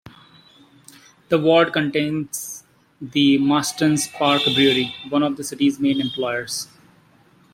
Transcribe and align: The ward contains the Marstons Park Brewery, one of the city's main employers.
The 1.29 1.37
ward 1.37 1.73
contains 1.73 2.63
the 2.99 3.37
Marstons 3.37 4.11
Park 4.11 4.41
Brewery, 4.45 4.95
one 5.09 5.21
of 5.21 5.37
the 5.37 5.43
city's 5.43 5.79
main 5.79 6.01
employers. 6.01 6.67